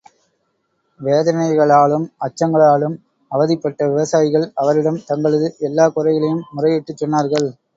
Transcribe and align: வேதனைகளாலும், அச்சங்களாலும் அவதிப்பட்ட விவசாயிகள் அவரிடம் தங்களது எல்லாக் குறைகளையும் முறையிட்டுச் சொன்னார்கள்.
வேதனைகளாலும், 0.99 2.07
அச்சங்களாலும் 2.25 2.95
அவதிப்பட்ட 3.31 3.79
விவசாயிகள் 3.87 4.51
அவரிடம் 4.55 5.01
தங்களது 5.05 5.49
எல்லாக் 5.69 5.95
குறைகளையும் 5.95 6.45
முறையிட்டுச் 6.53 7.03
சொன்னார்கள். 7.03 7.49